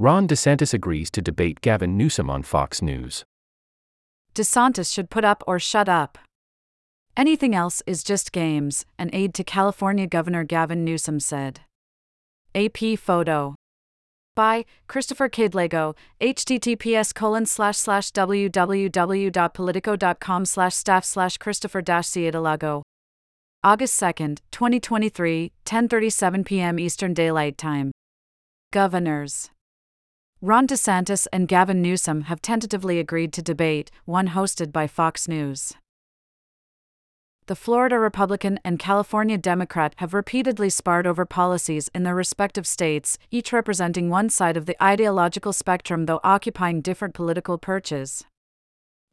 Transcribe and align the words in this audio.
Ron 0.00 0.26
DeSantis 0.26 0.72
agrees 0.72 1.10
to 1.10 1.20
debate 1.20 1.60
Gavin 1.60 1.98
Newsom 1.98 2.30
on 2.30 2.42
Fox 2.42 2.80
News. 2.80 3.22
DeSantis 4.34 4.90
should 4.90 5.10
put 5.10 5.26
up 5.26 5.44
or 5.46 5.58
shut 5.58 5.90
up. 5.90 6.16
Anything 7.18 7.54
else 7.54 7.82
is 7.86 8.02
just 8.02 8.32
games, 8.32 8.86
an 8.98 9.10
aide 9.12 9.34
to 9.34 9.44
California 9.44 10.06
Governor 10.06 10.42
Gavin 10.42 10.86
Newsom 10.86 11.20
said. 11.20 11.60
AP 12.54 12.98
photo. 12.98 13.54
By 14.34 14.64
Christopher 14.88 15.28
Cadelago, 15.28 15.94
https 16.18 17.14
colon 17.14 17.44
slash 17.44 17.76
slash 17.76 18.10
www.politico.com 18.12 20.44
slash 20.46 20.74
staff 20.74 21.04
slash 21.04 21.36
Christopher 21.36 21.82
dash. 21.82 22.16
August 22.16 24.00
2nd, 24.00 24.38
2023, 24.50 25.52
10:37 25.66 26.46
p.m. 26.46 26.78
Eastern 26.78 27.12
Daylight 27.12 27.58
Time. 27.58 27.92
Governors 28.72 29.50
Ron 30.42 30.66
DeSantis 30.66 31.26
and 31.34 31.46
Gavin 31.46 31.82
Newsom 31.82 32.22
have 32.22 32.40
tentatively 32.40 32.98
agreed 32.98 33.30
to 33.34 33.42
debate, 33.42 33.90
one 34.06 34.28
hosted 34.28 34.72
by 34.72 34.86
Fox 34.86 35.28
News. 35.28 35.74
The 37.44 37.54
Florida 37.54 37.98
Republican 37.98 38.58
and 38.64 38.78
California 38.78 39.36
Democrat 39.36 39.92
have 39.98 40.14
repeatedly 40.14 40.70
sparred 40.70 41.06
over 41.06 41.26
policies 41.26 41.90
in 41.94 42.04
their 42.04 42.14
respective 42.14 42.66
states, 42.66 43.18
each 43.30 43.52
representing 43.52 44.08
one 44.08 44.30
side 44.30 44.56
of 44.56 44.64
the 44.64 44.82
ideological 44.82 45.52
spectrum 45.52 46.06
though 46.06 46.20
occupying 46.24 46.80
different 46.80 47.12
political 47.12 47.58
perches. 47.58 48.24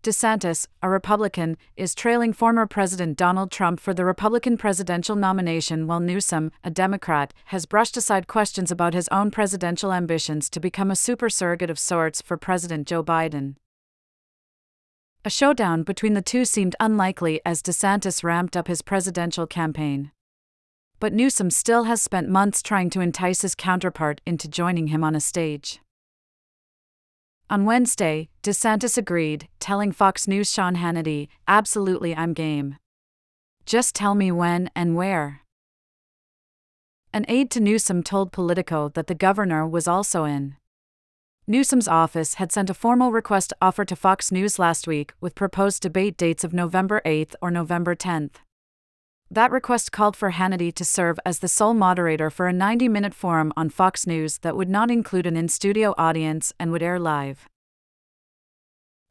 DeSantis, 0.04 0.68
a 0.82 0.90
Republican, 0.90 1.58
is 1.76 1.96
trailing 1.96 2.32
former 2.32 2.66
President 2.66 3.18
Donald 3.18 3.52
Trump 3.52 3.80
for 3.80 3.94
the 3.94 4.06
Republican 4.06 4.58
presidential 4.58 5.16
nomination, 5.16 5.86
while 5.88 6.00
Newsom, 6.00 6.52
a 6.64 6.70
Democrat, 6.70 7.34
has 7.46 7.66
brushed 7.66 7.98
aside 7.98 8.28
questions 8.28 8.72
about 8.72 8.94
his 8.94 9.08
own 9.10 9.32
presidential 9.32 9.92
ambitions 9.92 10.50
to 10.50 10.60
become 10.60 10.92
a 10.92 10.96
super 10.96 11.30
surrogate 11.30 11.70
of 11.70 11.80
sorts 11.80 12.22
for 12.22 12.38
President 12.38 12.88
Joe 12.88 13.04
Biden. 13.04 13.56
A 15.26 15.30
showdown 15.30 15.84
between 15.84 16.14
the 16.14 16.22
two 16.22 16.45
seemed 16.45 16.76
unlikely 16.80 17.42
as 17.45 17.61
DeSantis 17.61 18.23
ramped 18.23 18.56
up 18.56 18.67
his 18.67 18.82
presidential 18.82 19.45
campaign. 19.45 20.11
But 21.00 21.11
Newsom 21.11 21.52
still 21.52 21.84
has 21.84 22.02
spent 22.02 22.30
months 22.30 22.61
trying 22.61 22.89
to 22.92 23.02
entice 23.02 23.42
his 23.42 23.56
counterpart 23.56 24.22
into 24.26 24.48
joining 24.48 24.88
him 24.88 25.04
on 25.04 25.16
a 25.16 25.20
stage. 25.20 25.82
On 27.50 27.64
Wednesday, 27.64 28.28
DeSantis 28.44 28.98
agreed, 28.98 29.48
telling 29.62 29.94
Fox 29.94 30.28
News' 30.28 30.52
Sean 30.52 30.76
Hannity, 30.76 31.30
Absolutely, 31.48 32.14
I'm 32.14 32.34
game. 32.34 32.76
Just 33.66 33.95
tell 33.95 34.16
me 34.16 34.34
when 34.34 34.70
and 34.76 34.98
where. 34.98 35.44
An 37.14 37.23
aide 37.30 37.50
to 37.52 37.62
Newsom 37.62 38.04
told 38.04 38.34
Politico 38.34 38.89
that 38.89 39.08
the 39.08 39.16
governor 39.16 39.66
was 39.66 39.88
also 39.88 40.26
in. 40.26 40.58
Newsom's 41.48 41.88
office 41.88 42.34
had 42.34 42.52
sent 42.52 42.70
a 42.70 42.73
formal 42.73 43.14
request 43.14 43.54
offer 43.61 43.86
to 43.86 43.95
Fox 43.95 44.30
News 44.30 44.59
last 44.59 44.86
week 44.86 45.14
with 45.22 45.34
proposed 45.34 45.82
debate 45.82 46.17
dates 46.17 46.44
of 46.44 46.54
November 46.54 47.02
8 47.06 47.34
or 47.42 47.50
November 47.50 47.95
10. 47.95 48.30
That 49.30 49.52
request 49.52 49.92
called 49.92 50.16
for 50.16 50.31
Hannity 50.31 50.73
to 50.73 50.86
serve 50.86 51.20
as 51.25 51.39
the 51.39 51.50
sole 51.50 51.73
moderator 51.73 52.30
for 52.30 52.47
a 52.47 52.53
90 52.53 52.88
minute 52.88 53.14
forum 53.14 53.52
on 53.58 53.70
Fox 53.70 54.08
News 54.08 54.38
that 54.39 54.56
would 54.56 54.70
not 54.70 54.89
include 54.89 55.28
an 55.28 55.36
in 55.36 55.50
studio 55.50 55.94
audience 55.97 56.53
and 56.59 56.72
would 56.72 56.81
air 56.81 56.97
live. 56.97 57.50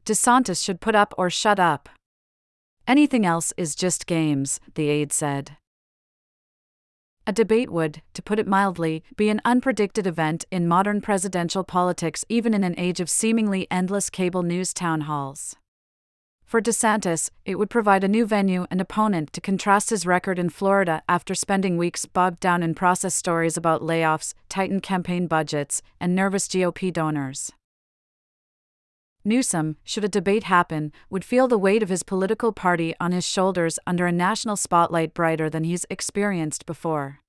DeSantis 0.05 0.63
should 0.63 0.81
put 0.81 0.95
up 0.95 1.13
or 1.17 1.29
shut 1.29 1.59
up. 1.59 1.89
Anything 2.87 3.25
else 3.25 3.53
is 3.57 3.75
just 3.75 4.07
games, 4.07 4.59
the 4.75 4.89
aide 4.89 5.13
said. 5.13 5.57
A 7.27 7.33
debate 7.33 7.69
would, 7.69 8.01
to 8.13 8.21
put 8.21 8.39
it 8.39 8.47
mildly, 8.47 9.03
be 9.17 9.27
an 9.29 9.41
unpredicted 9.45 10.07
event 10.07 10.45
in 10.49 10.65
modern 10.67 11.01
presidential 11.01 11.65
politics, 11.65 12.23
even 12.29 12.53
in 12.53 12.63
an 12.63 12.75
age 12.77 13.01
of 13.01 13.09
seemingly 13.09 13.67
endless 13.69 14.09
cable 14.09 14.43
news 14.43 14.73
town 14.73 15.01
halls. 15.01 15.57
For 16.47 16.61
DeSantis, 16.61 17.29
it 17.43 17.55
would 17.55 17.69
provide 17.69 18.05
a 18.05 18.07
new 18.07 18.25
venue 18.25 18.67
and 18.71 18.79
opponent 18.79 19.33
to 19.33 19.41
contrast 19.41 19.89
his 19.89 20.05
record 20.05 20.39
in 20.39 20.49
Florida 20.49 21.03
after 21.09 21.35
spending 21.35 21.75
weeks 21.75 22.05
bogged 22.05 22.39
down 22.39 22.63
in 22.63 22.73
process 22.73 23.13
stories 23.13 23.57
about 23.57 23.81
layoffs, 23.81 24.33
tightened 24.47 24.81
campaign 24.81 25.27
budgets, 25.27 25.81
and 25.99 26.15
nervous 26.15 26.47
GOP 26.47 26.93
donors. 26.93 27.51
Newsom, 29.25 29.75
should 29.83 30.05
a 30.05 30.07
debate 30.07 30.43
happen, 30.43 30.93
would 31.09 31.25
feel 31.25 31.49
the 31.49 31.57
weight 31.57 31.83
of 31.83 31.89
his 31.89 32.01
political 32.01 32.53
party 32.53 32.95
on 32.97 33.11
his 33.11 33.27
shoulders 33.27 33.77
under 33.85 34.07
a 34.07 34.11
national 34.13 34.55
spotlight 34.55 35.13
brighter 35.13 35.49
than 35.49 35.65
he's 35.65 35.85
experienced 35.89 36.65
before. 36.65 37.19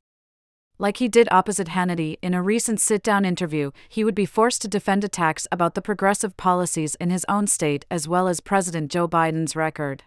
Like 0.81 0.99
he 0.99 1.09
did 1.09 1.29
opposite 1.33 1.69
Hannity 1.69 2.19
in 2.23 2.35
a 2.35 2.43
recent 2.43 2.81
sit 2.81 3.03
down 3.03 3.25
interview, 3.25 3.73
he 3.89 4.05
would 4.05 4.15
be 4.15 4.27
forced 4.27 4.63
to 4.63 4.69
defend 4.69 5.03
attacks 5.03 5.49
about 5.51 5.75
the 5.75 5.83
progressive 5.83 6.37
policies 6.37 6.95
in 6.97 7.11
his 7.11 7.27
own 7.29 7.49
state 7.49 7.85
as 7.91 8.07
well 8.07 8.29
as 8.29 8.41
President 8.41 8.91
Joe 8.91 9.09
Biden's 9.09 9.57
record. 9.57 10.05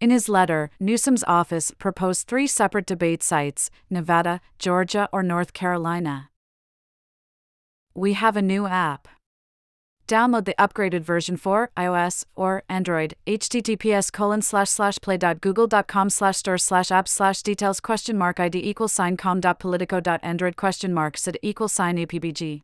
In 0.00 0.10
his 0.10 0.28
letter, 0.28 0.70
Newsom's 0.80 1.24
office 1.24 1.70
proposed 1.70 2.26
three 2.26 2.46
separate 2.46 2.86
debate 2.86 3.22
sites 3.22 3.70
Nevada, 3.90 4.40
Georgia, 4.58 5.08
or 5.12 5.22
North 5.22 5.52
Carolina. 5.52 6.30
We 7.94 8.14
have 8.14 8.36
a 8.36 8.42
new 8.42 8.66
app. 8.66 9.06
Download 10.06 10.44
the 10.44 10.54
upgraded 10.58 11.00
version 11.00 11.38
for 11.38 11.70
iOS 11.76 12.24
or 12.36 12.62
Android. 12.68 13.14
https 13.26 14.12
colon 14.12 14.42
slash 14.42 14.68
slash 14.68 14.98
play.google.com 15.00 16.10
slash 16.10 16.36
store 16.36 16.58
slash 16.58 16.88
apps 16.88 17.08
slash 17.08 17.42
details 17.42 17.80
question 17.80 18.18
mark 18.18 18.38
id 18.38 18.54
equals 18.54 18.92
sign 18.92 19.16
com 19.16 19.40
dot 19.40 19.58
politico 19.58 20.00
dot 20.00 20.20
android 20.22 20.56
question 20.56 20.92
mark 20.92 21.16
sid 21.16 21.38
equals 21.42 21.72
sign 21.72 21.96
apbg. 21.96 22.60